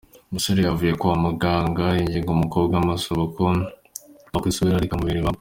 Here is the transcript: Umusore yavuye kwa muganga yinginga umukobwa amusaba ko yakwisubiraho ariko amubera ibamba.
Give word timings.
Umusore 0.29 0.59
yavuye 0.61 0.91
kwa 0.99 1.13
muganga 1.23 1.85
yinginga 1.97 2.31
umukobwa 2.33 2.73
amusaba 2.77 3.23
ko 3.35 3.41
yakwisubiraho 4.33 4.79
ariko 4.81 4.93
amubera 4.95 5.21
ibamba. 5.21 5.39